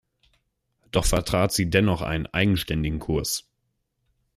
[0.89, 3.47] Doch vertrat sie dennoch einen eigenständigen Kurs.